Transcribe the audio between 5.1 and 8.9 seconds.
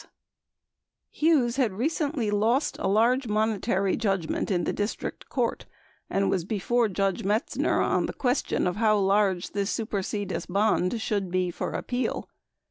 court and was before Judge Metzner on the question of